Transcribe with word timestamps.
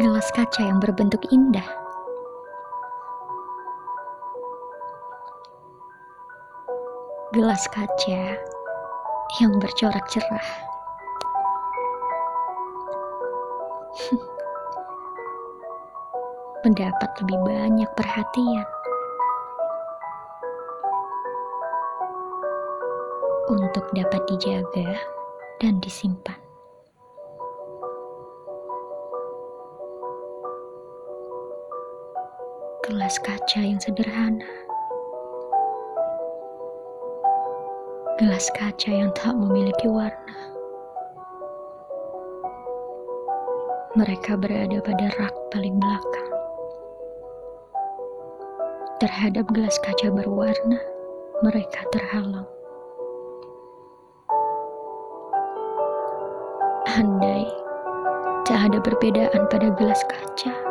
gelas 0.00 0.32
kaca 0.32 0.64
yang 0.64 0.80
berbentuk 0.80 1.20
indah. 1.28 1.68
Gelas 7.36 7.68
kaca 7.68 8.40
yang 9.44 9.52
bercorak 9.60 10.08
cerah. 10.08 10.48
Mendapat 16.64 17.10
lebih 17.20 17.36
banyak 17.44 17.92
perhatian. 17.92 18.64
Untuk 23.52 23.84
dapat 23.92 24.24
dijaga 24.32 24.96
dan 25.60 25.76
disimpan. 25.84 26.39
Gelas 32.90 33.22
kaca 33.22 33.62
yang 33.62 33.78
sederhana. 33.78 34.50
Gelas 38.18 38.50
kaca 38.50 38.90
yang 38.90 39.14
tak 39.14 39.30
memiliki 39.38 39.86
warna. 39.86 40.38
Mereka 43.94 44.34
berada 44.42 44.82
pada 44.82 45.06
rak 45.22 45.34
paling 45.54 45.78
belakang. 45.78 46.30
Terhadap 48.98 49.46
gelas 49.54 49.78
kaca 49.86 50.10
berwarna, 50.10 50.82
mereka 51.46 51.86
terhalang. 51.94 52.50
Andai 56.90 57.46
tak 58.42 58.66
ada 58.66 58.82
perbedaan 58.82 59.46
pada 59.46 59.70
gelas 59.78 60.02
kaca, 60.10 60.69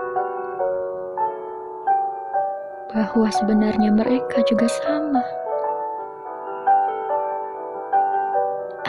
bahwa 2.89 3.29
sebenarnya 3.29 3.93
mereka 3.93 4.41
juga 4.49 4.65
sama. 4.65 5.21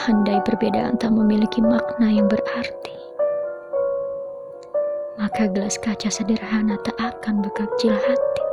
Andai 0.09 0.41
perbedaan 0.43 0.97
tak 0.97 1.13
memiliki 1.13 1.61
makna 1.61 2.09
yang 2.09 2.27
berarti, 2.27 2.97
maka 5.21 5.47
gelas 5.53 5.77
kaca 5.77 6.09
sederhana 6.09 6.81
tak 6.83 6.97
akan 6.99 7.45
berkecil 7.45 7.95
hati. 7.95 8.45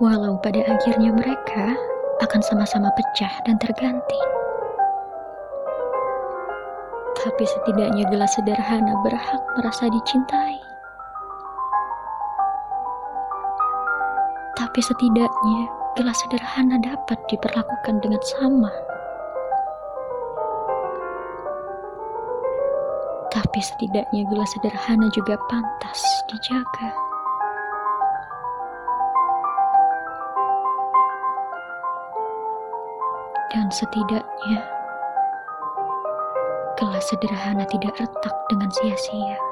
Walau 0.00 0.40
pada 0.40 0.64
akhirnya 0.64 1.12
mereka 1.12 1.76
akan 2.24 2.40
sama-sama 2.40 2.88
pecah 2.96 3.34
dan 3.44 3.60
terganti 3.60 4.39
tapi 7.20 7.44
setidaknya 7.44 8.08
gelas 8.08 8.32
sederhana 8.32 8.96
berhak 9.04 9.42
merasa 9.60 9.92
dicintai. 9.92 10.56
Tapi 14.56 14.80
setidaknya 14.80 15.68
gelas 16.00 16.16
sederhana 16.24 16.80
dapat 16.80 17.20
diperlakukan 17.28 18.00
dengan 18.00 18.22
sama. 18.24 18.72
Tapi 23.28 23.60
setidaknya 23.60 24.24
gelas 24.32 24.48
sederhana 24.56 25.06
juga 25.12 25.36
pantas 25.52 26.00
dijaga. 26.32 26.88
Dan 33.52 33.66
setidaknya 33.68 34.79
sederhana 37.00 37.64
tidak 37.72 37.96
retak 37.98 38.34
dengan 38.52 38.70
sia-sia. 38.70 39.49